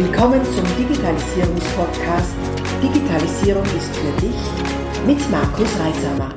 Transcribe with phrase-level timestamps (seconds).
[0.00, 2.36] Willkommen zum Digitalisierungspodcast
[2.80, 6.36] Digitalisierung ist für dich mit Markus Reisamer.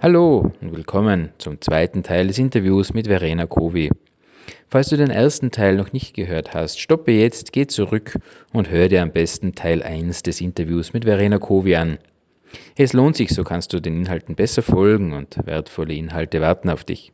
[0.00, 3.90] Hallo und willkommen zum zweiten Teil des Interviews mit Verena Kovi.
[4.68, 8.18] Falls du den ersten Teil noch nicht gehört hast, stoppe jetzt, geh zurück
[8.54, 11.98] und hör dir am besten Teil 1 des Interviews mit Verena Kovi an.
[12.74, 16.84] Es lohnt sich, so kannst du den Inhalten besser folgen und wertvolle Inhalte warten auf
[16.84, 17.12] dich.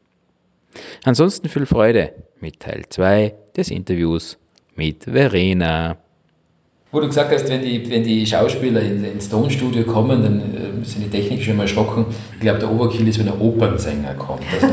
[1.02, 4.38] Ansonsten viel Freude mit Teil 2 des Interviews
[4.76, 5.96] mit Verena.
[6.94, 11.04] Wo du gesagt hast, wenn die, wenn die Schauspieler ins Tonstudio kommen, dann äh, sind
[11.04, 12.06] die Techniker schon mal erschrocken.
[12.34, 14.42] Ich glaube, der Overkill ist, wenn ein Opernsänger kommt.
[14.54, 14.68] Also,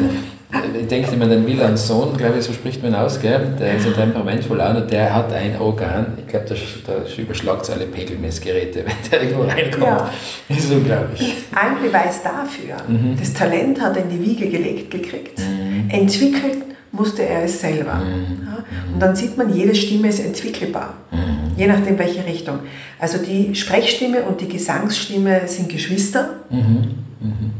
[0.79, 3.55] ich denke immer, den Milan Sohn, glaube ich, so spricht man aus, gell?
[3.59, 6.55] der ist ein temperamentvoll an und der hat ein Organ, ich glaube, da,
[6.93, 9.83] da überschlagt es alle Pegelmessgeräte, wenn der irgendwo reinkommt.
[9.83, 10.11] Ja.
[10.49, 11.33] Das ist unglaublich.
[11.55, 13.15] Ein Beweis dafür, mhm.
[13.17, 15.39] das Talent hat er in die Wiege gelegt gekriegt.
[15.39, 15.89] Mhm.
[15.89, 17.95] Entwickelt musste er es selber.
[17.95, 18.45] Mhm.
[18.45, 18.63] Ja?
[18.93, 21.57] Und dann sieht man, jede Stimme ist entwickelbar, mhm.
[21.57, 22.59] je nachdem welche Richtung.
[22.99, 26.29] Also die Sprechstimme und die Gesangsstimme sind Geschwister.
[26.49, 26.95] Mhm.
[27.19, 27.51] mhm.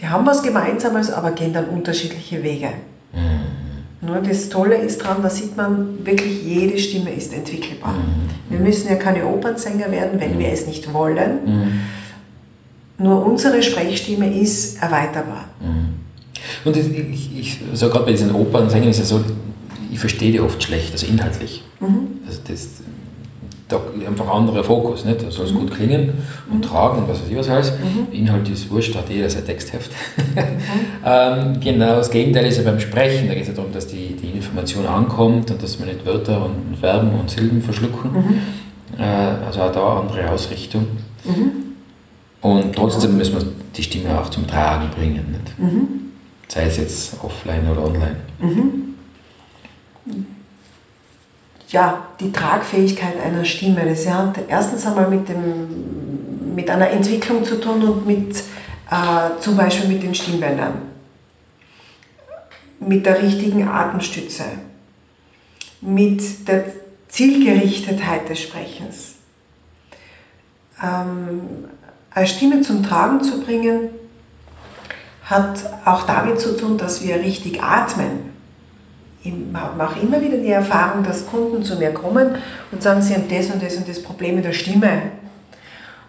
[0.00, 2.70] Die haben was Gemeinsames, aber gehen dann unterschiedliche Wege.
[3.12, 4.08] Mhm.
[4.08, 7.92] Nur das Tolle ist daran, da sieht man wirklich, jede Stimme ist entwickelbar.
[7.92, 8.50] Mhm.
[8.50, 11.82] Wir müssen ja keine Opernsänger werden, wenn wir es nicht wollen.
[12.98, 15.44] Nur unsere Sprechstimme ist erweiterbar.
[16.64, 19.20] Und ich, ich, ich so gerade bei diesen Opernsängern ist ja so,
[19.90, 21.62] ich verstehe die oft schlecht, also inhaltlich.
[21.80, 22.20] Mhm.
[22.26, 22.68] Also das,
[23.68, 25.22] da einfach anderer Fokus, nicht?
[25.22, 25.60] Da soll es mhm.
[25.60, 26.12] gut klingen
[26.50, 26.62] und mhm.
[26.62, 27.72] tragen und was weiß ich was alles.
[27.72, 28.12] Mhm.
[28.12, 29.90] Inhalt ist wurscht, hat jeder sein Textheft.
[30.16, 30.22] Mhm.
[31.04, 34.16] ähm, genau, das Gegenteil ist ja beim Sprechen, da geht es ja darum, dass die,
[34.16, 38.12] die Information ankommt und dass wir nicht Wörter und Verben und Silben verschlucken.
[38.12, 39.00] Mhm.
[39.00, 39.04] Äh,
[39.46, 40.86] also auch da andere Ausrichtung.
[42.42, 45.24] Und trotzdem müssen wir die Stimme auch zum Tragen bringen.
[45.30, 45.72] Nicht?
[46.52, 48.16] Sei es jetzt offline oder online.
[48.38, 48.94] Mhm.
[51.68, 57.58] Ja, die Tragfähigkeit einer Stimme, das hat erstens einmal mit, dem, mit einer Entwicklung zu
[57.58, 58.36] tun und mit
[58.90, 60.82] äh, zum Beispiel mit den Stimmbändern,
[62.80, 64.44] mit der richtigen Atemstütze,
[65.80, 66.64] mit der
[67.08, 69.14] Zielgerichtetheit des Sprechens.
[70.82, 71.40] Ähm,
[72.10, 73.88] eine Stimme zum Tragen zu bringen,
[75.32, 78.32] hat auch damit zu tun, dass wir richtig atmen.
[79.24, 82.36] Ich mache immer wieder die Erfahrung, dass Kunden zu mir kommen
[82.72, 85.02] und sagen, sie haben das und das und das Problem mit der Stimme.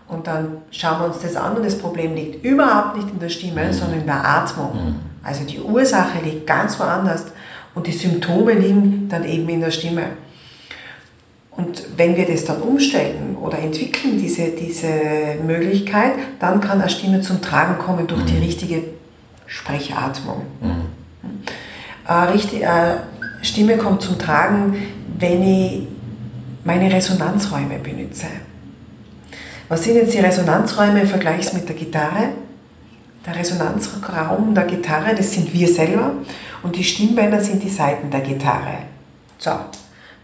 [0.08, 3.30] Und dann schauen wir uns das an und das Problem liegt überhaupt nicht in der
[3.30, 3.74] Stimme, mhm.
[3.74, 4.74] sondern in der Atmung.
[4.74, 4.96] Mhm.
[5.24, 7.26] Also die Ursache liegt ganz woanders
[7.76, 10.04] und die Symptome liegen dann eben in der Stimme.
[11.52, 14.88] Und wenn wir das dann umstellen oder entwickeln, diese, diese
[15.46, 18.44] Möglichkeit, dann kann eine Stimme zum Tragen kommen durch die mhm.
[18.44, 18.84] richtige
[19.54, 20.42] Sprechatmung.
[20.62, 20.86] Mhm.
[22.08, 22.96] Äh, richtig, äh,
[23.44, 24.76] Stimme kommt zum Tragen,
[25.20, 25.88] wenn ich
[26.64, 28.26] meine Resonanzräume benutze.
[29.70, 32.30] Was sind jetzt die Resonanzräume im Vergleich mit der Gitarre?
[33.26, 36.14] Der Resonanzraum der Gitarre, das sind wir selber
[36.64, 38.80] und die Stimmbänder sind die Seiten der Gitarre.
[39.38, 39.52] So,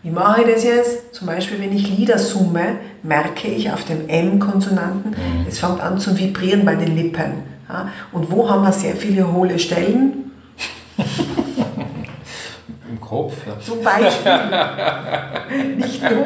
[0.01, 1.13] wie mache ich das jetzt?
[1.13, 5.45] Zum Beispiel, wenn ich Lieder summe, merke ich auf dem M-Konsonanten, mhm.
[5.47, 7.48] es fängt an zu vibrieren bei den Lippen.
[7.69, 10.31] Ja, und wo haben wir sehr viele hohle Stellen?
[12.89, 13.35] Im Kopf.
[13.45, 13.59] Ja.
[13.59, 14.31] Zum Beispiel.
[15.77, 16.25] Nicht nur.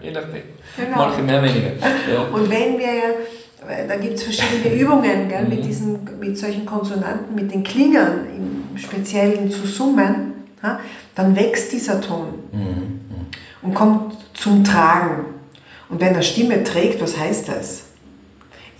[0.00, 0.42] Je nachdem.
[0.76, 0.96] Genau.
[0.96, 1.72] Manche mehr, weniger.
[2.10, 2.22] Ja.
[2.32, 5.50] Und wenn wir, da gibt es verschiedene Übungen gell, mhm.
[5.50, 10.80] mit, diesen, mit solchen Konsonanten, mit den Klingern im Speziellen zu summen, ja,
[11.14, 13.00] dann wächst dieser Ton mhm.
[13.60, 15.26] und kommt zum Tragen.
[15.90, 17.91] Und wenn er Stimme trägt, was heißt das?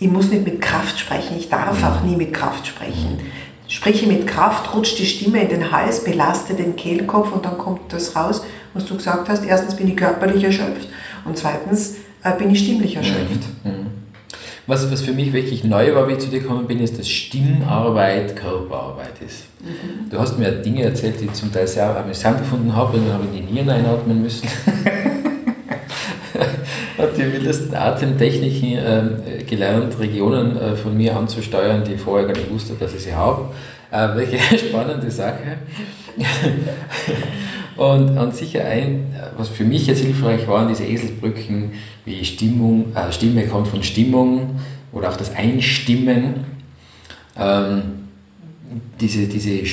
[0.03, 3.19] Ich muss nicht mit Kraft sprechen, ich darf auch nie mit Kraft sprechen.
[3.69, 7.93] Spreche mit Kraft, rutscht die Stimme in den Hals, belaste den Kehlkopf und dann kommt
[7.93, 8.43] das raus,
[8.75, 9.45] was du gesagt hast.
[9.45, 10.89] Erstens bin ich körperlich erschöpft
[11.25, 13.47] und zweitens äh, bin ich stimmlich erschöpft.
[13.63, 13.71] Mhm.
[13.71, 13.87] mhm.
[14.67, 17.09] Was, was für mich wirklich neu war, wie ich zu dir gekommen bin, ist, dass
[17.09, 19.45] Stimmarbeit Körperarbeit ist.
[19.61, 20.09] Mhm.
[20.11, 23.15] Du hast mir Dinge erzählt, die ich zum Teil sehr amüsant gefunden habe, und dann
[23.15, 24.49] habe ich die Nieren einatmen müssen.
[27.03, 32.37] habe die wildesten Atemtechniken äh, gelernt, Regionen äh, von mir anzusteuern, die ich vorher gar
[32.37, 33.51] nicht wusste, dass ich sie habe.
[33.91, 35.59] Äh, welche spannende Sache.
[37.77, 41.73] und, und sicher ein, was für mich jetzt hilfreich waren, diese Eselsbrücken,
[42.05, 44.61] wie Stimmung, äh, Stimme kommt von Stimmung
[44.93, 46.45] oder auch das Einstimmen.
[47.37, 47.83] Ähm,
[49.01, 49.67] diese, diese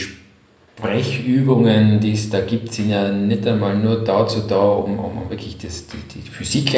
[0.80, 5.58] Sprechübungen, die es da gibt, sind ja nicht einmal nur dazu da, um, um wirklich
[5.58, 6.74] das, die, die Physik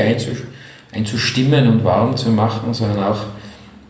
[0.92, 3.20] einzustimmen und warm zu machen, sondern auch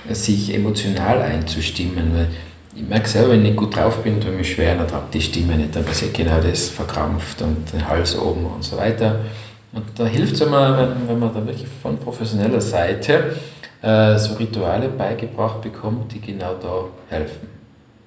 [0.09, 2.11] sich emotional einzustimmen.
[2.13, 2.27] Weil
[2.75, 5.21] ich merke selber, wenn ich gut drauf bin, tue ich mich schwer, dann habe die
[5.21, 9.21] Stimme nicht, dann passiert genau das, verkrampft und den Hals oben und so weiter.
[9.71, 13.37] Und da hilft es immer, wenn, wenn man da wirklich von professioneller Seite
[13.81, 17.60] äh, so Rituale beigebracht bekommt, die genau da helfen.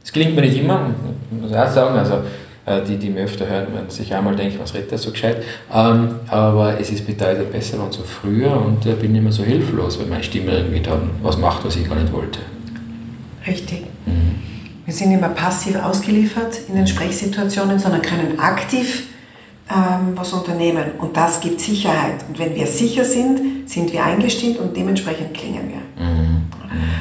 [0.04, 0.90] Das gelingt mir nicht immer,
[1.30, 1.98] muss ich auch sagen.
[1.98, 2.20] Also,
[2.66, 5.42] äh, die, die mir öfter hören, werden sich einmal denken, was redet der so gescheit.
[5.72, 9.98] Ähm, aber es ist bedeutend besser und so früher und ich bin immer so hilflos,
[9.98, 12.40] wenn meine Stimme irgendwie dann was macht, was ich gar nicht wollte.
[13.46, 13.86] Richtig.
[14.06, 14.36] Mhm.
[14.84, 19.08] Wir sind immer passiv ausgeliefert in den Sprechsituationen, sondern können aktiv
[19.70, 20.84] ähm, was unternehmen.
[20.98, 22.24] Und das gibt Sicherheit.
[22.28, 26.04] Und wenn wir sicher sind, sind wir eingestimmt und dementsprechend klingen wir.
[26.04, 26.42] Mhm.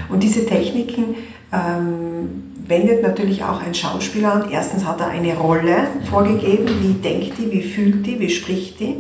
[0.10, 1.16] Und diese Techniken
[1.52, 4.50] ähm, wendet natürlich auch ein Schauspieler an.
[4.52, 8.96] Erstens hat er eine Rolle vorgegeben, wie denkt die, wie fühlt die, wie spricht die.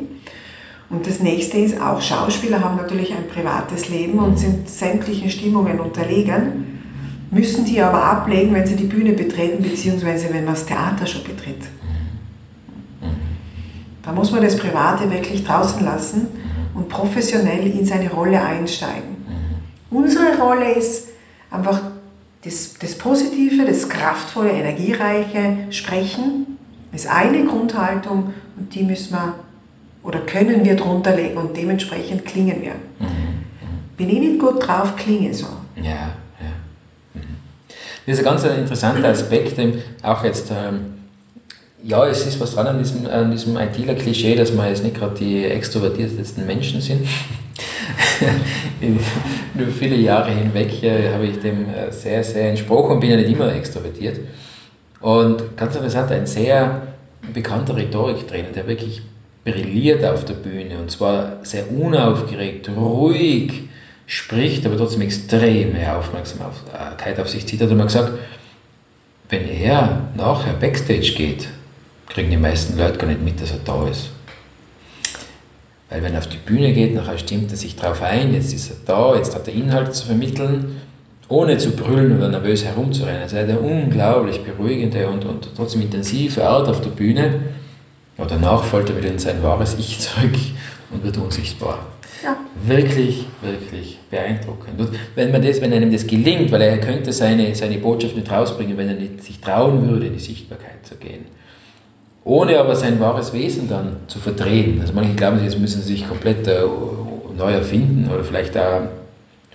[0.89, 5.79] Und das nächste ist, auch Schauspieler haben natürlich ein privates Leben und sind sämtlichen Stimmungen
[5.79, 6.81] unterlegen,
[7.31, 11.23] müssen die aber ablegen, wenn sie die Bühne betreten, beziehungsweise wenn man das Theater schon
[11.23, 11.63] betritt.
[14.03, 16.27] Da muss man das Private wirklich draußen lassen
[16.75, 19.15] und professionell in seine Rolle einsteigen.
[19.89, 21.07] Unsere Rolle ist
[21.49, 21.79] einfach
[22.43, 26.57] das, das Positive, das kraftvolle, energiereiche Sprechen
[26.91, 29.35] ist eine Grundhaltung und die müssen wir
[30.03, 32.73] oder können wir drunter legen und dementsprechend klingen wir.
[32.99, 33.45] Mhm.
[33.95, 35.47] Bin ich nicht gut drauf, klinge so.
[35.77, 36.51] Ja, ja.
[37.13, 37.21] Mhm.
[38.05, 39.57] Das ist ein ganz interessanter Aspekt,
[40.03, 40.93] auch jetzt, ähm,
[41.83, 45.15] ja, es ist was dran an diesem, an diesem ITler-Klischee, dass wir jetzt nicht gerade
[45.15, 47.05] die extrovertiertesten Menschen sind.
[49.53, 53.17] Nur viele Jahre hinweg äh, habe ich dem äh, sehr, sehr entsprochen und bin ja
[53.17, 54.19] nicht immer extrovertiert.
[55.01, 56.83] Und ganz interessant, ein sehr
[57.33, 59.01] bekannter Rhetoriktrainer, der wirklich
[59.43, 63.63] brilliert auf der Bühne und zwar sehr unaufgeregt, ruhig
[64.07, 68.13] spricht, aber trotzdem extreme Aufmerksamkeit auf sich zieht, hat er mal gesagt,
[69.27, 71.49] wenn er nachher Backstage geht,
[72.13, 74.11] kriegen die meisten Leute gar nicht mit, dass er da ist.
[75.89, 78.69] Weil wenn er auf die Bühne geht, nachher stimmt er sich darauf ein, jetzt ist
[78.69, 80.81] er da, jetzt hat er Inhalt zu vermitteln,
[81.27, 83.23] ohne zu brüllen oder nervös herumzurennen.
[83.23, 87.39] Also er hat eine unglaublich beruhigende und, und trotzdem intensive Art auf der Bühne.
[88.17, 90.35] Ja, danach fällt er wieder in sein wahres Ich zurück
[90.91, 91.79] und wird unsichtbar.
[92.23, 92.37] Ja.
[92.65, 94.79] Wirklich, wirklich beeindruckend.
[94.79, 98.31] Und wenn, man das, wenn einem das gelingt, weil er könnte seine, seine Botschaft nicht
[98.31, 101.25] rausbringen, wenn er nicht sich trauen würde, in die Sichtbarkeit zu gehen
[102.25, 104.79] ohne aber sein wahres Wesen dann zu verdrehen.
[104.81, 106.61] Also manche glauben, jetzt müssen sie sich komplett äh,
[107.37, 108.87] neu erfinden oder vielleicht da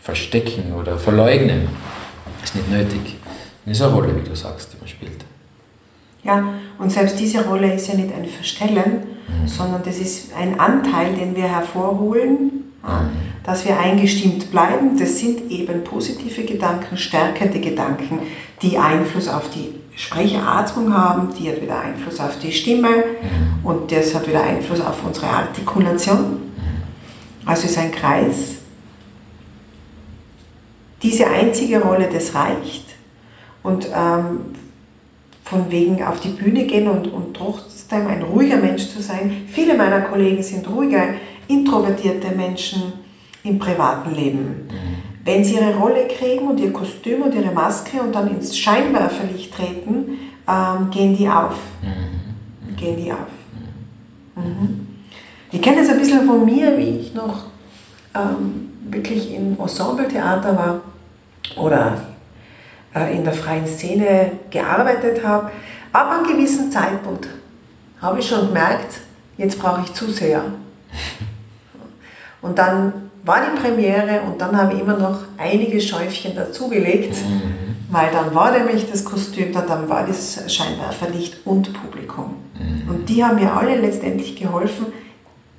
[0.01, 1.69] verstecken oder verleugnen.
[2.41, 3.17] Das ist nicht nötig.
[3.65, 5.25] Das ist eine Rolle, wie du sagst, die man spielt.
[6.25, 9.49] Ja, und selbst diese Rolle ist ja nicht ein Verstellen, mhm.
[9.49, 13.11] sondern das ist ein Anteil, den wir hervorholen, mhm.
[13.45, 14.99] dass wir eingestimmt bleiben.
[14.99, 18.21] Das sind eben positive Gedanken, stärkende Gedanken,
[18.63, 23.67] die Einfluss auf die Sprecheratmung haben, die hat wieder Einfluss auf die Stimme mhm.
[23.67, 26.21] und das hat wieder Einfluss auf unsere Artikulation.
[26.21, 26.83] Mhm.
[27.45, 28.59] Also ist ein Kreis.
[31.03, 32.85] Diese einzige Rolle, das reicht.
[33.65, 34.41] Und ähm,
[35.43, 39.49] von wegen auf die Bühne gehen und, und trotzdem ein ruhiger Mensch zu sein.
[39.49, 41.15] Viele meiner Kollegen sind ruhige,
[41.49, 42.93] introvertierte Menschen
[43.43, 44.69] im privaten Leben.
[45.29, 49.55] Wenn sie ihre Rolle kriegen und ihr Kostüm und ihre Maske und dann ins Scheinwerferlicht
[49.55, 51.55] treten, ähm, gehen die auf.
[51.83, 52.75] Mhm.
[52.77, 53.29] Gehen die auf.
[54.37, 54.87] Mhm.
[55.53, 57.45] Ich kenne das ein bisschen von mir, wie ich noch
[58.15, 60.81] ähm, wirklich im Ensembletheater war
[61.63, 62.01] oder
[62.95, 65.51] äh, in der freien Szene gearbeitet habe.
[65.93, 67.29] Ab einem gewissen Zeitpunkt
[68.01, 69.03] habe ich schon gemerkt,
[69.37, 70.45] jetzt brauche ich Zuseher.
[72.41, 77.77] Und dann war die Premiere und dann habe ich immer noch einige Schäufchen dazugelegt, mhm.
[77.91, 82.37] weil dann war nämlich das Kostüm da, dann war das Scheinwerferlicht und Publikum.
[82.59, 82.89] Mhm.
[82.89, 84.87] Und die haben mir alle letztendlich geholfen,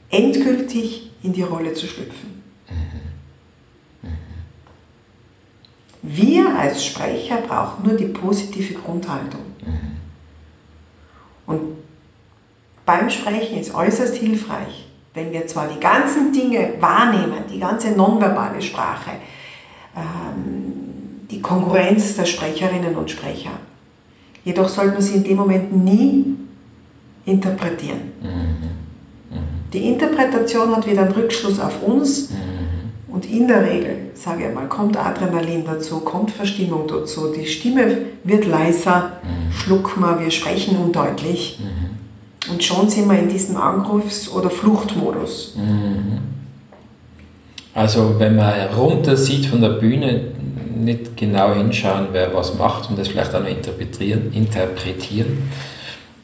[0.10, 2.44] endgültig in die Rolle zu schlüpfen.
[2.70, 4.10] Mhm.
[6.02, 9.42] Wir als Sprecher brauchen nur die positive Grundhaltung.
[9.66, 9.98] Mhm.
[11.46, 11.62] Und
[12.86, 14.79] beim Sprechen ist äußerst hilfreich,
[15.14, 19.12] wenn wir zwar die ganzen Dinge wahrnehmen, die ganze nonverbale Sprache,
[19.96, 23.52] ähm, die Konkurrenz der Sprecherinnen und Sprecher,
[24.44, 26.36] jedoch sollte man sie in dem Moment nie
[27.26, 28.12] interpretieren.
[28.22, 29.36] Mhm.
[29.36, 29.44] Mhm.
[29.74, 33.14] Die Interpretation hat wieder einen Rückschluss auf uns mhm.
[33.14, 37.98] und in der Regel, sage ich mal, kommt Adrenalin dazu, kommt Verstimmung dazu, die Stimme
[38.24, 39.52] wird leiser, mhm.
[39.52, 41.60] schlucken wir, wir sprechen undeutlich.
[41.60, 41.79] Mhm.
[42.52, 45.56] Und schon sind wir in diesem Angriffs- oder Fluchtmodus.
[45.56, 46.20] Mhm.
[47.74, 50.32] Also wenn man runter sieht von der Bühne,
[50.76, 54.32] nicht genau hinschauen, wer was macht und das vielleicht auch noch interpretieren.
[54.34, 55.50] interpretieren.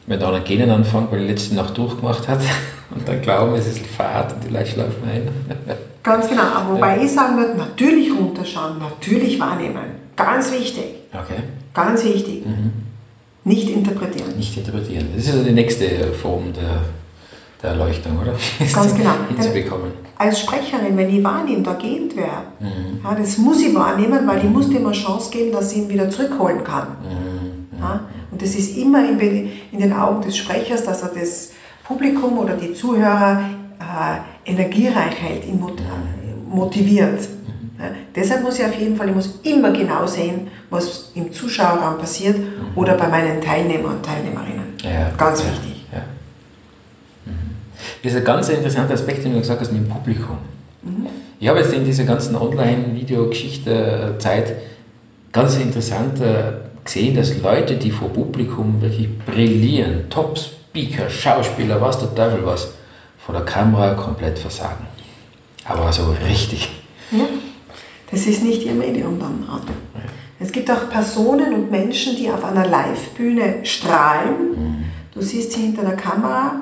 [0.06, 2.40] Wenn da einer Genen anfängt, weil die letzte Nacht durchgemacht hat
[2.94, 5.28] und dann glauben, es ist Fahrt und die Leute schlafen ein.
[6.02, 6.42] Ganz genau.
[6.42, 7.02] Aber wobei ja.
[7.02, 9.96] ich sagen würde, natürlich runterschauen, natürlich wahrnehmen.
[10.14, 10.84] Ganz wichtig.
[11.12, 11.42] Okay.
[11.74, 12.46] Ganz wichtig.
[12.46, 12.85] Mhm.
[13.46, 14.36] Nicht interpretieren.
[14.36, 15.06] Nicht interpretieren.
[15.14, 16.82] Das ist also die nächste Form der,
[17.62, 18.34] der Erleuchtung, oder?
[18.74, 19.12] Ganz genau.
[19.28, 19.92] Hinzubekommen.
[20.18, 23.02] Als Sprecherin, wenn ich wahrnehme, da geht wer, mhm.
[23.04, 25.88] ja, das muss ich wahrnehmen, weil ich muss dir mal Chance geben, dass ich ihn
[25.88, 26.88] wieder zurückholen kann.
[27.04, 27.78] Mhm.
[27.78, 28.00] Ja,
[28.32, 29.20] und das ist immer in,
[29.70, 31.52] in, den Augen des Sprechers, dass er das
[31.84, 33.44] Publikum oder die Zuhörer
[33.78, 35.64] äh, energiereich hält, ihn
[36.48, 37.20] motiviert.
[37.78, 41.98] Ja, deshalb muss ich auf jeden Fall, ich muss immer genau sehen, was im Zuschauerraum
[41.98, 42.70] passiert mhm.
[42.74, 44.74] oder bei meinen Teilnehmern und Teilnehmerinnen.
[44.82, 45.84] Ja, ganz ja, wichtig.
[45.92, 46.02] Ja.
[47.26, 47.50] Mhm.
[48.02, 50.38] Das ist ein ganz interessanter Aspekt, den du gesagt hast, mit dem Publikum.
[50.82, 51.08] Mhm.
[51.38, 54.56] Ich habe jetzt in dieser ganzen Online-Videogeschichte-Zeit
[55.32, 56.52] ganz interessant äh,
[56.82, 62.68] gesehen, dass Leute, die vor Publikum wirklich brillieren, Top-Speaker, Schauspieler, was der Teufel was,
[63.18, 64.86] vor der Kamera komplett versagen.
[65.66, 66.70] Aber so richtig.
[67.10, 67.26] Ja.
[68.10, 69.44] Das ist nicht ihr Medium dann.
[70.38, 74.50] Es gibt auch Personen und Menschen, die auf einer Live-Bühne strahlen.
[74.50, 74.84] Mhm.
[75.12, 76.60] Du siehst sie hinter der Kamera,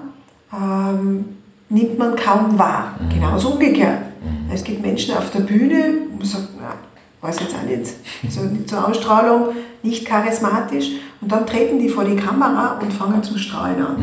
[0.53, 1.25] ähm,
[1.69, 2.95] nimmt man kaum wahr.
[3.01, 3.09] Mhm.
[3.11, 4.01] Genauso umgekehrt.
[4.23, 4.53] Mhm.
[4.53, 6.75] Es gibt Menschen auf der Bühne, man sagt, na,
[7.21, 7.95] weiß jetzt auch nicht,
[8.29, 10.91] so zur Ausstrahlung, nicht charismatisch.
[11.21, 13.97] Und dann treten die vor die Kamera und fangen zum Strahlen an.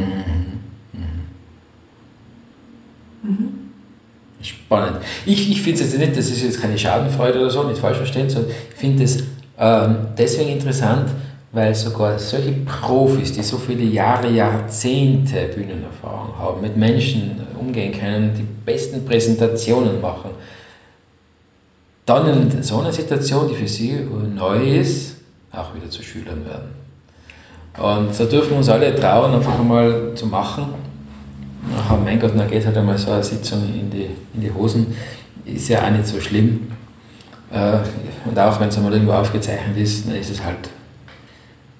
[3.23, 3.50] Mhm.
[4.71, 4.99] Spannend.
[5.25, 7.97] Ich, ich finde es jetzt nicht, das ist jetzt keine Schadenfreude oder so, nicht falsch
[7.97, 9.21] verstehen, sondern ich finde es
[9.59, 11.09] ähm, deswegen interessant,
[11.51, 18.33] weil sogar solche Profis, die so viele Jahre, Jahrzehnte Bühnenerfahrung haben, mit Menschen umgehen können,
[18.33, 20.29] die besten Präsentationen machen,
[22.05, 25.17] dann in so einer Situation, die für sie neu ist,
[25.51, 26.69] auch wieder zu Schülern werden.
[27.77, 30.90] Und da dürfen wir uns alle trauen, einfach einmal zu machen
[31.77, 34.95] ach mein Gott, dann geht halt einmal so eine Sitzung in die, in die Hosen,
[35.45, 36.71] ist ja auch nicht so schlimm.
[37.51, 37.77] Äh,
[38.25, 40.69] und auch wenn es einmal irgendwo aufgezeichnet ist, dann ist es halt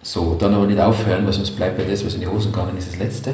[0.02, 0.36] so.
[0.40, 2.90] Dann aber nicht aufhören, weil sonst bleibt ja das, was in die Hosen gegangen ist,
[2.90, 3.34] das Letzte.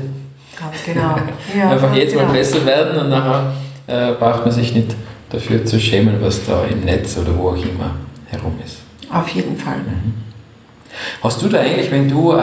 [0.59, 1.15] Ganz genau.
[1.57, 2.25] Ja, Einfach jetzt genau.
[2.25, 3.53] mal besser werden und nachher
[3.87, 4.95] äh, braucht man sich nicht
[5.29, 7.95] dafür zu schämen, was da im Netz oder wo auch immer
[8.27, 8.77] herum ist.
[9.11, 9.77] Auf jeden Fall.
[9.77, 10.13] Mhm.
[11.21, 12.39] Hast du da eigentlich, wenn du äh, äh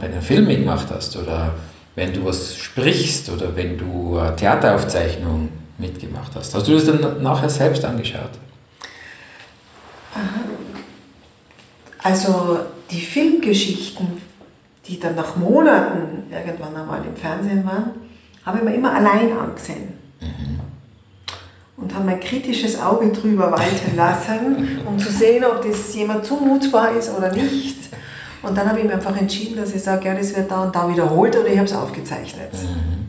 [0.00, 1.54] bei einem Film mitgemacht hast oder
[1.94, 6.54] wenn du was sprichst oder wenn du Theateraufzeichnungen mitgemacht hast.
[6.54, 8.30] Hast du das dann nachher selbst angeschaut?
[12.02, 14.06] Also die Filmgeschichten,
[14.86, 17.90] die dann nach Monaten irgendwann einmal im Fernsehen waren,
[18.44, 19.94] habe ich mir immer allein angesehen.
[20.20, 20.60] Mhm.
[21.76, 26.96] Und habe mein kritisches Auge drüber walten lassen, um zu sehen, ob das jemand zumutbar
[26.96, 27.76] ist oder nicht.
[28.42, 30.74] Und dann habe ich mir einfach entschieden, dass ich sage, ja, das wird da und
[30.74, 32.52] da wiederholt oder ich habe es aufgezeichnet.
[32.52, 33.06] Mhm.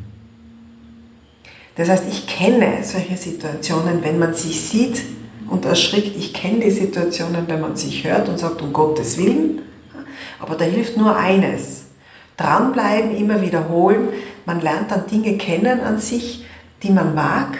[1.75, 5.03] Das heißt, ich kenne solche Situationen, wenn man sich sieht
[5.49, 6.15] und erschrickt.
[6.15, 9.63] Ich kenne die Situationen, wenn man sich hört und sagt, um Gottes Willen.
[10.39, 11.85] Aber da hilft nur eines.
[12.37, 14.09] Dranbleiben, immer wiederholen.
[14.45, 16.45] Man lernt dann Dinge kennen an sich,
[16.83, 17.57] die man mag,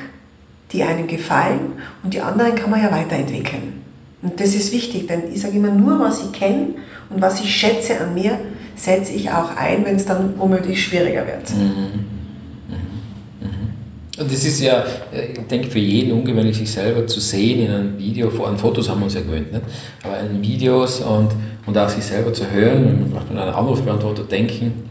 [0.72, 3.83] die einem gefallen und die anderen kann man ja weiterentwickeln.
[4.24, 6.68] Und das ist wichtig, denn ich sage immer, nur was ich kenne
[7.10, 8.40] und was ich schätze an mir,
[8.76, 11.50] setze ich auch ein, wenn es dann womöglich schwieriger wird.
[11.54, 11.64] Mhm.
[11.64, 12.06] Mhm.
[13.42, 14.22] Mhm.
[14.22, 17.72] Und das ist ja, äh, ich denke, für jeden ungewöhnlich, sich selber zu sehen in
[17.72, 19.66] einem Video, vor allem Fotos haben wir uns ja gewöhnt, nicht?
[20.04, 21.30] aber in Videos und,
[21.66, 24.90] und auch sich selber zu hören vielleicht mit einem Anrufbeantworter denken,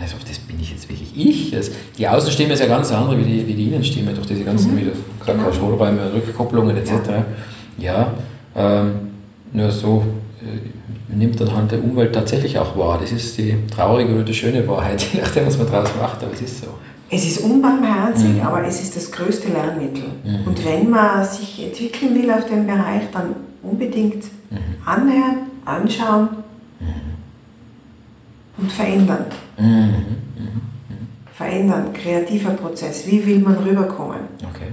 [0.00, 1.50] also das bin ich jetzt wirklich ich.
[1.50, 4.74] Das, die Außenstimme ist ja ganz andere wie die, wie die Innenstimme, durch diese ganzen,
[4.74, 4.90] mhm.
[5.26, 6.92] hast, Schlotterräume, Rückkopplungen etc.
[7.78, 8.14] Ja,
[8.56, 9.10] ähm,
[9.52, 10.04] nur so
[10.40, 12.98] äh, nimmt dann halt der Umwelt tatsächlich auch wahr.
[13.00, 16.32] Das ist die traurige oder die schöne Wahrheit, je nachdem, was man daraus macht, aber
[16.32, 16.68] es ist so.
[17.10, 18.42] Es ist unbarmherzig, mhm.
[18.42, 20.10] aber es ist das größte Lernmittel.
[20.24, 20.46] Mhm.
[20.46, 24.58] Und wenn man sich entwickeln will auf dem Bereich, dann unbedingt mhm.
[24.84, 26.28] anhören, anschauen
[26.80, 27.14] mhm.
[28.58, 29.24] und verändern.
[29.58, 29.66] Mhm.
[29.66, 30.60] Mhm.
[31.32, 33.06] Verändern, kreativer Prozess.
[33.06, 34.20] Wie will man rüberkommen?
[34.42, 34.67] Okay.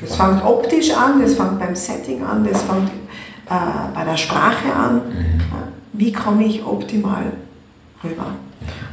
[0.00, 4.72] Das fängt optisch an, das fängt beim Setting an, das fängt äh, bei der Sprache
[4.74, 4.94] an.
[4.94, 5.40] Mhm.
[5.92, 7.24] Wie komme ich optimal
[8.02, 8.26] rüber?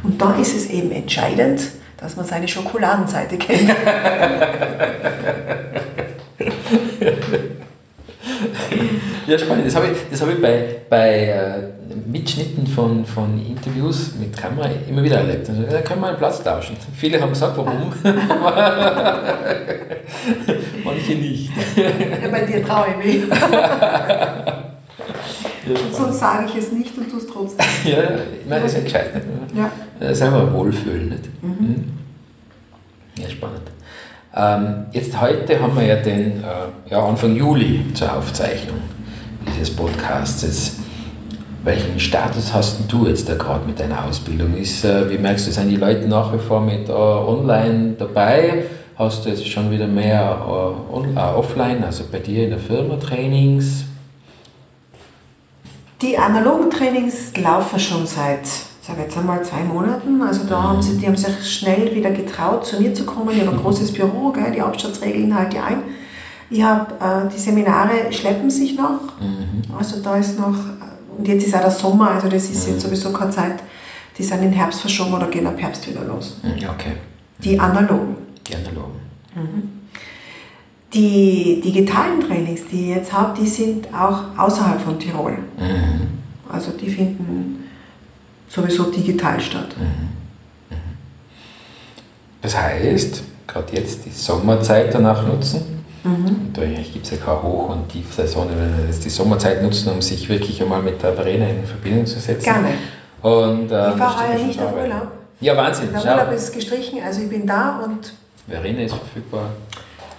[0.03, 1.61] Und da ist es eben entscheidend,
[1.97, 3.69] dass man seine Schokoladenseite kennt.
[9.29, 9.67] ja, spannend.
[9.67, 11.59] Das habe ich, das hab ich bei, bei äh,
[12.05, 15.47] Mitschnitten von, von Interviews mit Kamera immer wieder erlebt.
[15.49, 16.75] Also, da können wir einen Platz tauschen.
[16.95, 17.93] Viele haben gesagt, warum.
[20.83, 21.51] Manche nicht.
[21.75, 23.21] Ja, bei dir traue ich mich.
[25.91, 27.65] Sonst sage ich es nicht und tue es trotzdem.
[27.85, 27.97] Ja,
[28.41, 29.23] ich meine, das ist entscheidend.
[29.53, 29.69] Ja.
[30.15, 31.09] selber wohlfühlen.
[31.09, 31.43] Nicht?
[31.43, 31.49] Mhm.
[31.49, 31.93] mhm.
[33.17, 33.69] Ja, spannend.
[34.35, 38.77] Ähm, jetzt heute haben wir ja den äh, ja, Anfang Juli zur Aufzeichnung
[39.59, 40.41] dieses Podcasts.
[40.41, 40.79] Jetzt,
[41.63, 44.55] welchen Status hast du jetzt da gerade mit deiner Ausbildung?
[44.55, 48.63] Ist, äh, wie merkst du, sind die Leute nach wie vor mit äh, online dabei?
[48.97, 52.59] Hast du jetzt schon wieder mehr äh, on, äh, offline, also bei dir in der
[52.59, 53.83] Firma Trainings?
[56.01, 58.47] Die analogen Trainings laufen schon seit
[58.81, 60.21] sage jetzt einmal zwei Monaten.
[60.21, 63.29] Also da haben sie, die haben sich schnell wieder getraut, zu mir zu kommen.
[63.31, 65.83] Ich habe ein großes Büro, gell, die Abstandsregeln halte ich ein.
[66.49, 69.19] Ich habe, äh, die Seminare schleppen sich noch.
[69.19, 69.75] Mhm.
[69.77, 70.55] Also da ist noch,
[71.17, 72.73] und jetzt ist auch der Sommer, also das ist mhm.
[72.73, 73.63] jetzt sowieso keine Zeit.
[74.17, 76.37] Die sind in Herbst verschoben oder gehen ab Herbst wieder los.
[76.43, 76.93] Mhm, okay.
[77.43, 78.17] Die analogen.
[78.47, 78.99] Die analogen.
[79.35, 79.63] Mhm.
[80.93, 85.37] Die digitalen Trainings, die ich jetzt habe, die sind auch außerhalb von Tirol.
[85.57, 86.07] Mhm.
[86.51, 87.69] Also die finden
[88.49, 89.75] sowieso digital statt.
[89.79, 90.75] Mhm.
[92.41, 95.78] Das heißt, gerade jetzt die Sommerzeit danach nutzen.
[96.03, 96.53] Mhm.
[96.53, 100.29] Da gibt es ja keine Hoch- und Tiefsaison, wir jetzt die Sommerzeit nutzen, um sich
[100.29, 102.45] wirklich einmal mit der Verena in Verbindung zu setzen.
[102.45, 102.69] Gerne.
[103.21, 105.11] Und, äh, ich war ja nicht auf Urlaub.
[105.41, 105.89] Ja, Wahnsinn.
[105.91, 108.13] Der Urlaub ist gestrichen, also ich bin da und.
[108.47, 109.51] Verena ist verfügbar.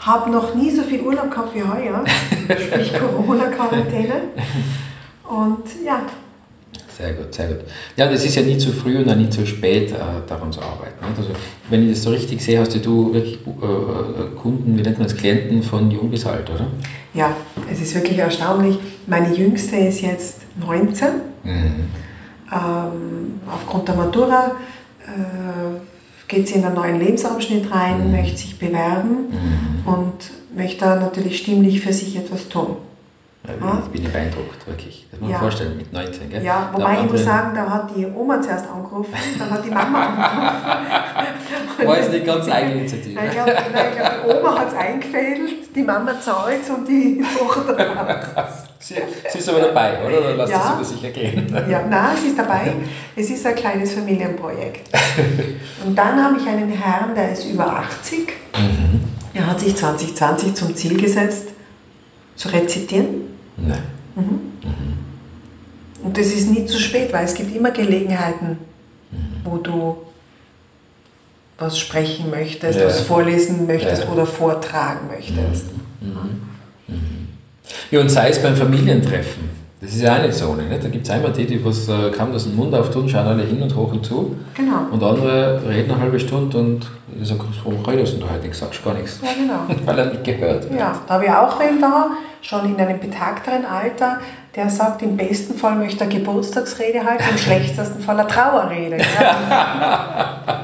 [0.01, 2.05] Habe noch nie so viel Urlaub gehabt wie heuer,
[2.49, 4.15] sprich Corona-Quarantäne.
[5.29, 6.01] Und ja,
[7.01, 7.61] sehr gut, sehr gut.
[7.97, 10.61] Ja, das ist ja nie zu früh und auch nie zu spät, äh, daran zu
[10.61, 11.05] arbeiten.
[11.17, 11.31] Also,
[11.69, 15.17] wenn ich das so richtig sehe, hast du wirklich äh, Kunden, wie nennt man das,
[15.17, 16.67] Klienten von jung bis alt, oder?
[17.15, 17.35] Ja,
[17.71, 18.79] es ist wirklich erstaunlich.
[19.07, 21.09] Meine jüngste ist jetzt 19.
[21.43, 21.53] Mhm.
[22.53, 24.53] Ähm, aufgrund der Matura
[25.07, 25.81] äh,
[26.29, 28.13] geht sie in einen neuen Lebensabschnitt rein, mhm.
[28.13, 29.93] möchte sich bewerben mhm.
[29.93, 32.77] und möchte natürlich stimmlich für sich etwas tun.
[33.61, 35.07] Ja, ich bin ich beeindruckt, wirklich.
[35.11, 35.39] Das muss man ja.
[35.39, 36.45] vorstellen, mit 19, gell?
[36.45, 40.07] Ja, wobei ich muss sagen, da hat die Oma zuerst angerufen, dann hat die Mama
[40.07, 41.87] angerufen.
[41.87, 43.15] War es nicht ganz Eigeninitiative?
[43.15, 47.77] Nein, ich glaube, glaub, die Oma hat es eingefädelt, die Mama zahlt und die Tochter
[48.81, 48.97] sie,
[49.31, 50.19] sie ist aber dabei, oder?
[50.19, 50.59] Oder lasst ja.
[50.59, 51.55] das über sich ergehen?
[51.69, 52.73] Ja, nein, sie ist dabei.
[53.17, 54.89] Es ist ein kleines Familienprojekt.
[55.87, 58.29] Und dann habe ich einen Herrn, der ist über 80.
[58.57, 59.01] Mhm.
[59.35, 61.49] Er hat sich 2020 zum Ziel gesetzt,
[62.37, 63.30] zu rezitieren.
[63.61, 63.83] Nein.
[64.17, 64.23] Mhm.
[64.23, 66.05] Mhm.
[66.05, 68.59] Und das ist nie zu spät, weil es gibt immer Gelegenheiten,
[69.11, 69.45] mhm.
[69.45, 69.97] wo du
[71.59, 72.87] was sprechen möchtest, ja.
[72.87, 74.11] was vorlesen möchtest ja.
[74.11, 75.67] oder vortragen möchtest.
[76.01, 76.09] Mhm.
[76.09, 76.41] Mhm.
[76.89, 77.29] Mhm.
[77.91, 79.60] Ja, und sei es beim Familientreffen.
[79.81, 80.55] Das ist ja auch nicht so.
[80.55, 80.85] Nicht?
[80.85, 83.45] Da gibt es einmal die, die was äh, kaum das den Mund auftun, schauen alle
[83.45, 84.37] hin und hoch und zu.
[84.55, 84.87] Genau.
[84.91, 88.47] Und andere reden eine halbe Stunde und ich sage, warum redest du heute?
[88.47, 89.21] Ich sagst gar nichts.
[89.23, 89.81] Ja, genau.
[89.87, 90.79] Weil er nicht gehört wird.
[90.79, 92.11] Ja, da habe ich auch wen da,
[92.43, 94.21] schon in einem betagteren Alter,
[94.55, 98.99] der sagt, im besten Fall möchte er Geburtstagsrede halten, im schlechtesten Fall eine Trauerrede.
[98.99, 100.61] Ja,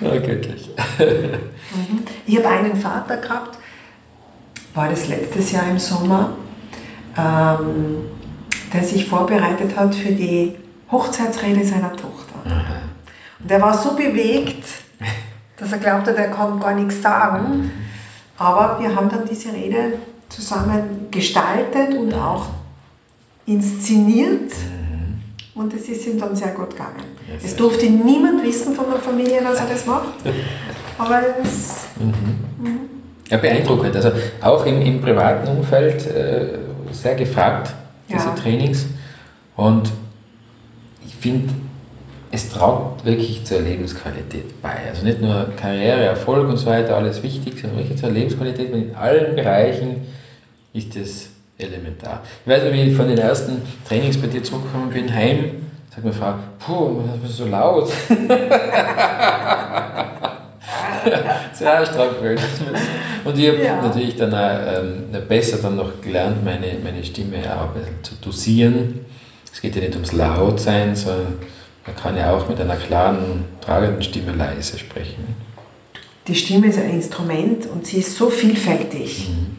[0.00, 0.70] göttlich.
[0.98, 2.02] Mhm.
[2.24, 3.58] Ich habe einen Vater gehabt,
[4.72, 6.30] war das letztes Jahr im Sommer.
[7.16, 8.06] Ähm,
[8.74, 10.56] der sich vorbereitet hat für die
[10.90, 12.34] Hochzeitsrede seiner Tochter.
[12.44, 12.82] Aha.
[13.40, 14.64] Und er war so bewegt,
[15.56, 17.70] dass er glaubte, der kann gar nichts sagen.
[18.36, 19.94] Aber wir haben dann diese Rede
[20.28, 22.46] zusammen gestaltet und auch
[23.46, 24.50] inszeniert.
[24.50, 25.20] Mhm.
[25.54, 27.04] Und es ist ihm dann sehr gut gegangen.
[27.42, 30.14] Es durfte niemand wissen von der Familie, dass er das macht.
[30.98, 31.86] Aber es.
[32.00, 32.66] Mhm.
[32.66, 32.80] Mhm.
[33.28, 33.94] Ja, beeindruckend.
[33.94, 34.10] Also
[34.42, 36.58] auch im, im privaten Umfeld äh,
[36.90, 37.72] sehr gefragt
[38.08, 38.34] diese ja.
[38.34, 38.86] Trainings.
[39.56, 39.92] Und
[41.06, 41.52] ich finde,
[42.30, 44.76] es tragt wirklich zur Lebensqualität bei.
[44.88, 48.72] Also nicht nur Karriere, Erfolg und so weiter, alles wichtig, sondern wirklich zur Lebensqualität.
[48.72, 50.06] Und in allen Bereichen
[50.72, 52.22] ist das elementar.
[52.44, 56.16] Ich weiß, wie ich von den ersten Trainings bei dir zurückgekommen bin, heim, sagt meine
[56.16, 57.92] Frau, puh, das ist so laut.
[61.52, 62.40] Sehr anstrengend.
[63.24, 63.82] Und ich habe ja.
[63.82, 68.14] natürlich dann auch, ähm, besser dann noch gelernt, meine, meine Stimme auch ein bisschen zu
[68.16, 69.04] dosieren.
[69.52, 71.38] Es geht ja nicht ums Lautsein, sondern
[71.86, 75.34] man kann ja auch mit einer klaren, tragenden Stimme leise sprechen.
[76.26, 79.28] Die Stimme ist ein Instrument und sie ist so vielfältig.
[79.28, 79.56] Mhm.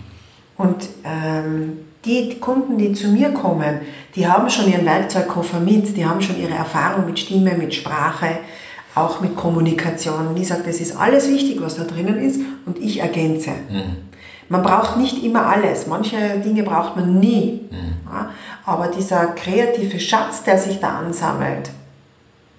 [0.58, 3.82] Und ähm, die Kunden, die zu mir kommen,
[4.16, 8.40] die haben schon ihren Werkzeugkoffer mit, die haben schon ihre Erfahrung mit Stimme, mit Sprache,
[8.96, 10.28] auch mit Kommunikation.
[10.28, 13.52] Und ich sage, das ist alles wichtig, was da drinnen ist und ich ergänze.
[13.70, 13.98] Mhm.
[14.48, 17.68] Man braucht nicht immer alles, manche Dinge braucht man nie.
[17.70, 18.12] Mhm.
[18.12, 18.30] Ja,
[18.66, 21.72] aber dieser kreative Schatz, der sich da ansammelt,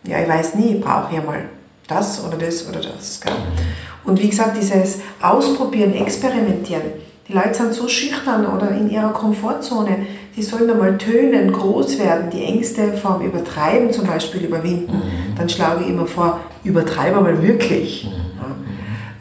[0.05, 1.49] ja, ich weiß nie, brauche ich mal
[1.89, 3.21] das oder das oder das.
[3.21, 3.33] Gell?
[3.33, 4.11] Mhm.
[4.11, 6.83] Und wie gesagt, dieses Ausprobieren, Experimentieren.
[7.29, 12.31] Die Leute sind so schüchtern oder in ihrer Komfortzone, die sollen einmal tönen, groß werden,
[12.31, 14.93] die Ängste vom Übertreiben zum Beispiel überwinden.
[14.93, 15.35] Mhm.
[15.37, 18.05] Dann schlage ich immer vor, übertreibe mal wirklich.
[18.05, 18.11] Mhm.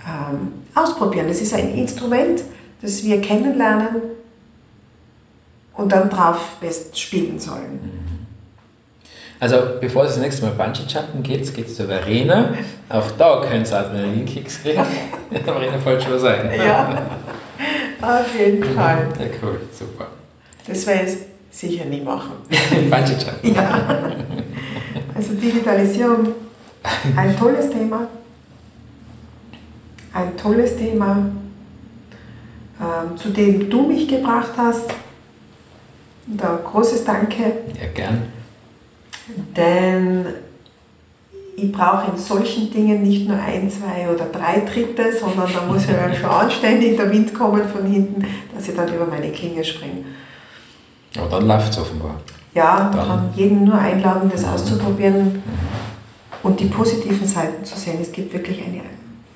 [0.05, 0.29] Ja.
[0.29, 2.43] Ähm, ausprobieren, das ist ein Instrument,
[2.81, 4.01] das wir kennenlernen
[5.73, 7.79] und dann drauf best spielen sollen.
[9.39, 12.53] Also bevor es das nächste Mal Bungee-Jumpen geht, geht es zur Verena.
[12.87, 14.85] Auch da können Sie Adrenalinkicks kriegen.
[15.43, 16.51] Verena falsch was sein.
[16.57, 17.07] Ja,
[18.05, 19.07] auf jeden Fall.
[19.19, 20.07] Ja, cool, super.
[20.67, 21.17] Das werde ich
[21.57, 22.33] sicher nie machen.
[22.89, 23.55] Bungee-Jumpen.
[23.55, 24.15] Ja.
[25.13, 26.33] Also Digitalisierung,
[27.15, 28.07] ein tolles Thema.
[30.13, 31.29] Ein tolles Thema,
[32.81, 34.89] ähm, zu dem du mich gebracht hast.
[36.27, 37.43] Und ein großes Danke,
[37.79, 38.23] Ja, gern.
[39.55, 40.25] denn
[41.57, 45.85] ich brauche in solchen Dingen nicht nur ein, zwei oder drei Tritte, sondern da muss
[45.87, 50.03] ja schon anständig der Wind kommen von hinten, dass ich dann über meine Klinge springe.
[51.17, 52.17] Aber dann läuft es offenbar.
[52.53, 54.49] Ja, Dann- kann jeden nur einladen, das Mhm.
[54.49, 55.41] auszuprobieren
[56.43, 57.99] und die positiven Seiten zu sehen.
[58.01, 58.81] Es gibt wirklich eine,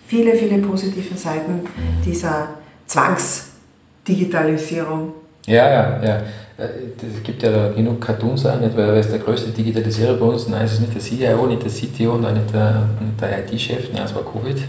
[0.08, 1.62] viele, viele positive Seiten
[2.06, 2.50] dieser
[2.86, 5.14] Zwangsdigitalisierung.
[5.46, 6.18] Ja, ja, ja.
[6.60, 10.26] Äh, Es gibt ja genug Cartoons auch nicht, weil wer ist der größte Digitalisierer bei
[10.26, 10.48] uns?
[10.48, 12.90] Nein, es ist nicht der CIO, nicht der CTO, nein, nicht der,
[13.22, 14.58] der IT-Chef, nein, es war Covid.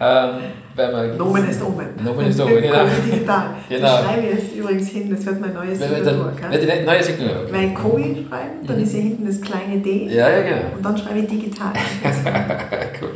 [0.00, 0.30] ähm,
[0.74, 1.86] weil man, Nomen ist Omen.
[2.04, 2.78] Nomen ist Omen, genau.
[2.78, 3.46] Covid digital.
[3.68, 3.86] Genau.
[3.86, 6.32] Das schreibe ich jetzt übrigens hin, das wird mein neues Signatur.
[6.50, 6.68] gell?
[6.68, 7.46] wenn neue Signatur.
[7.50, 10.76] Wenn Covid schreibe, dann ist hier hinten das kleine D Ja, ja, genau.
[10.76, 11.72] und dann schreibe ich digital.
[13.00, 13.10] cool.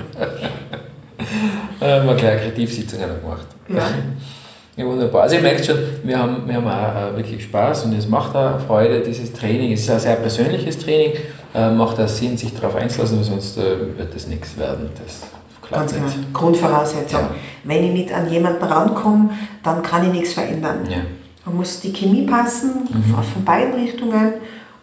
[1.80, 3.46] haben wir gleich eine Kreativsitzung auch noch gemacht.
[3.68, 3.88] Ja.
[4.78, 5.22] Ja, wunderbar.
[5.22, 8.36] Also ihr merkt schon, wir haben, wir haben auch äh, wirklich Spaß und es macht
[8.36, 9.72] auch Freude, dieses Training.
[9.72, 11.14] Es ist ein sehr persönliches Training,
[11.54, 14.88] äh, macht auch Sinn, sich darauf einzulassen, sonst äh, wird das nichts werden.
[15.04, 15.22] Das
[15.70, 16.06] Ganz genau.
[16.32, 17.20] Grundvoraussetzung.
[17.20, 17.30] Ja.
[17.64, 19.30] Wenn ich nicht an jemanden rankomme,
[19.64, 20.78] dann kann ich nichts verändern.
[20.88, 20.98] Ja.
[21.44, 23.14] Man muss die Chemie passen, Mhm.
[23.34, 24.34] von beiden Richtungen.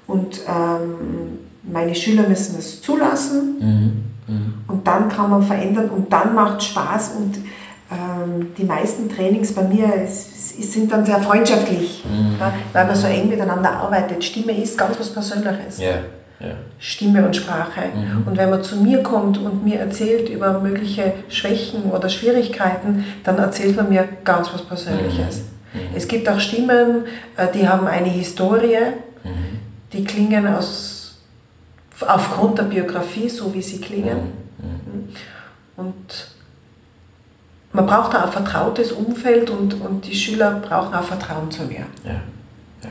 [0.07, 4.03] Und ähm, meine Schüler müssen es zulassen Mhm.
[4.35, 4.53] Mhm.
[4.67, 7.13] und dann kann man verändern und dann macht Spaß.
[7.17, 7.37] Und
[8.57, 12.35] die meisten Trainings bei mir sind dann sehr freundschaftlich, Mhm.
[12.73, 14.23] weil man so eng miteinander arbeitet.
[14.23, 15.77] Stimme ist ganz was Persönliches.
[15.79, 15.99] Ja,
[16.39, 16.55] ja.
[16.79, 17.81] Stimme und Sprache.
[17.93, 18.23] Mhm.
[18.27, 23.37] Und wenn man zu mir kommt und mir erzählt über mögliche Schwächen oder Schwierigkeiten, dann
[23.37, 25.43] erzählt man mir ganz was Persönliches.
[25.73, 25.79] Mhm.
[25.95, 27.05] Es gibt auch Stimmen,
[27.37, 28.77] äh, die haben eine Historie,
[29.23, 29.29] Mhm.
[29.93, 31.19] die klingen aus,
[32.01, 34.31] aufgrund der Biografie, so wie sie klingen.
[34.57, 35.09] Mhm.
[35.77, 36.27] Und
[37.75, 41.85] man braucht da ein vertrautes Umfeld und, und die Schüler brauchen auch Vertrauen zu mir.
[42.03, 42.21] Ja.
[42.83, 42.89] Ja.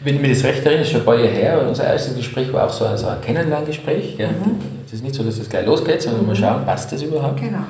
[0.00, 2.52] Wenn ich mich das recht erinnere, ist schon ein paar Jahre her, unser erstes Gespräch
[2.52, 4.18] war auch so ein, so ein Kennenlerngespräch.
[4.18, 4.60] Mhm.
[4.86, 7.40] Es ist nicht so, dass das gleich losgeht, sondern mal schauen, passt das überhaupt?
[7.40, 7.64] Genau.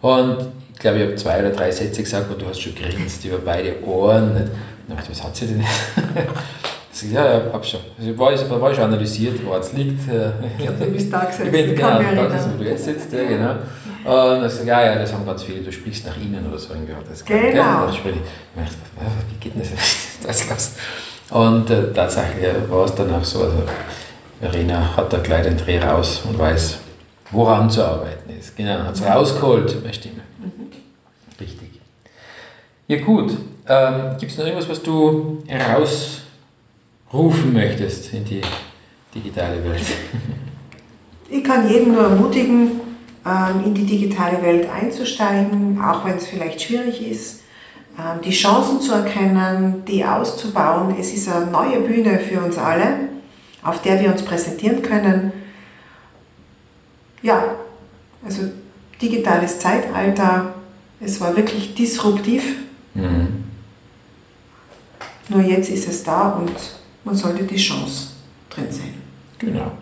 [0.00, 3.24] Und ich glaube, ich habe zwei oder drei Sätze gesagt und du hast schon grinst
[3.24, 4.30] über beide Ohren.
[4.30, 4.50] Und
[4.88, 5.64] ich dachte, was hat sie denn?
[6.92, 7.80] Ich ja, ja, hab schon.
[7.98, 10.08] Also war, ich, war schon analysiert, wo es liegt.
[10.08, 11.46] äh, Ich glaube, du bist da gesessen.
[11.46, 13.54] Ich bin ich genau gesessen, wo du jetzt sitzt, ja, genau.
[14.04, 16.74] Und ich sag, ja, ja, das haben ganz viele, du sprichst nach ihnen oder so
[16.74, 17.46] hat Das Genau.
[17.46, 17.54] Und
[17.86, 18.70] dann spreche ich, ich
[19.30, 19.62] wie geht denn
[20.22, 20.48] das?
[20.48, 20.72] das?
[21.30, 23.62] Und äh, tatsächlich war es dann auch so, also
[24.40, 26.78] Verena hat da gleich den Dreh raus und weiß,
[27.32, 28.56] woran zu arbeiten ist.
[28.56, 30.20] Genau, hat es rausgeholt, meine Stimme.
[31.40, 31.80] Richtig.
[32.86, 33.36] Ja gut,
[33.68, 35.42] ähm, gibt es noch irgendwas, was du
[37.10, 38.42] herausrufen möchtest in die
[39.14, 39.82] digitale Welt?
[41.30, 42.80] Ich kann jeden nur ermutigen,
[43.26, 47.40] ähm, in die digitale Welt einzusteigen, auch wenn es vielleicht schwierig ist,
[47.98, 50.96] ähm, die Chancen zu erkennen, die auszubauen.
[50.98, 53.10] Es ist eine neue Bühne für uns alle,
[53.62, 55.32] auf der wir uns präsentieren können.
[57.20, 57.56] Ja,
[58.24, 58.44] also
[59.02, 60.54] digitales Zeitalter,
[60.98, 62.56] es war wirklich disruptiv,
[62.94, 63.44] Mhm.
[65.28, 66.54] nur jetzt ist es da und
[67.04, 68.08] man sollte die Chance
[68.50, 69.02] drin sehen.
[69.38, 69.72] Genau.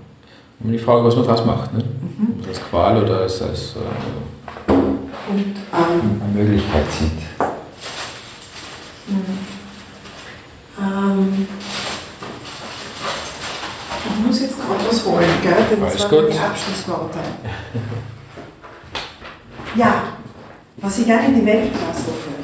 [0.60, 1.72] Und die Frage, was man daraus macht.
[1.74, 1.84] Ne?
[2.18, 2.42] Mhm.
[2.48, 7.12] Als Qual oder als, als äh, Und ähm, eine Möglichkeit sieht.
[10.78, 11.46] Ähm,
[14.18, 15.54] ich muss jetzt gerade was holen, gell?
[15.70, 16.32] Denn Alles das waren gut.
[16.34, 17.18] die Abschlussworte.
[19.74, 20.02] Ja,
[20.78, 22.35] was ich gerne in die Welt rausrufen möchte.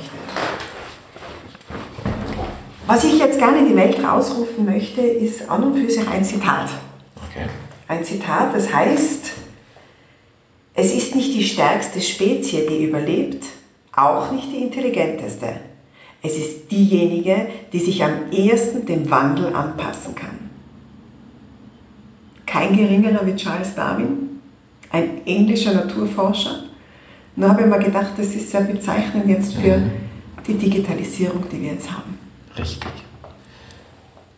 [2.86, 6.24] Was ich jetzt gerne in die Welt rausrufen möchte, ist an und für sich ein
[6.24, 6.68] Zitat.
[7.30, 7.46] Okay.
[7.88, 9.32] Ein Zitat, das heißt,
[10.74, 13.44] es ist nicht die stärkste Spezie, die überlebt,
[13.94, 15.60] auch nicht die intelligenteste.
[16.22, 20.38] Es ist diejenige, die sich am ehesten dem Wandel anpassen kann.
[22.46, 24.40] Kein geringerer wie Charles Darwin,
[24.90, 26.64] ein englischer Naturforscher.
[27.36, 29.90] Nur habe ich mir gedacht, das ist sehr bezeichnend jetzt für Mhm.
[30.46, 32.18] die Digitalisierung, die wir jetzt haben.
[32.58, 32.90] Richtig.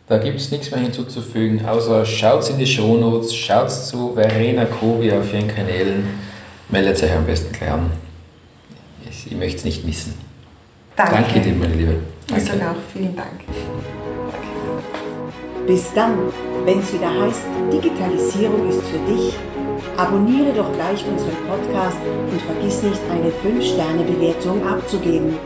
[0.07, 5.11] Da gibt es nichts mehr hinzuzufügen, außer schaut in die Shownotes, schaut zu Verena Kobi
[5.11, 6.07] auf ihren Kanälen,
[6.69, 7.89] meldet euch am besten gleich an.
[9.09, 10.13] Ich, ich möchte es nicht missen.
[10.95, 11.13] Danke.
[11.13, 11.95] Danke dir, meine Liebe.
[12.35, 13.41] Ich sage auch vielen Dank.
[15.65, 16.15] Bis dann,
[16.65, 17.41] wenn es wieder heißt,
[17.73, 19.33] Digitalisierung ist für dich.
[19.97, 21.97] Abonniere doch gleich unseren Podcast
[22.31, 25.37] und vergiss nicht, eine 5-Sterne-Bewertung abzugeben.